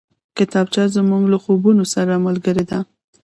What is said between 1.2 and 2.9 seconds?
له خوبونو سره ملګرې ده